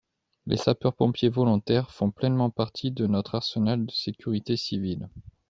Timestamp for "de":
2.89-3.05, 3.85-3.91